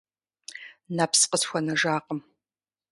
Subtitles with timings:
[0.95, 2.19] Нэпс къысхуэнэжакъым.